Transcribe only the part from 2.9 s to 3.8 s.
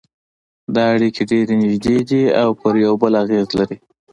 بل اغېز لري